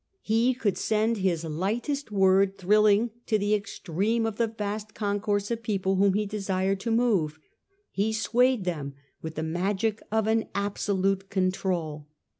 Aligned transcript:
He 0.23 0.55
could 0.55 0.79
send 0.79 1.17
his 1.17 1.43
lightest 1.43 2.11
word 2.11 2.57
thrilling 2.57 3.11
to 3.27 3.37
the 3.37 3.53
extreme 3.53 4.25
of 4.25 4.37
the 4.37 4.47
vast 4.47 4.95
concourse 4.95 5.51
of 5.51 5.61
people 5.61 5.97
whom 5.97 6.13
he 6.15 6.25
desired 6.25 6.79
to 6.79 6.91
move. 6.91 7.37
He 7.91 8.11
swayed 8.11 8.63
them 8.65 8.95
with 9.21 9.35
the 9.35 9.43
magic 9.43 10.01
of 10.11 10.25
an 10.25 10.45
absolute 10.55 11.29
control. 11.29 12.07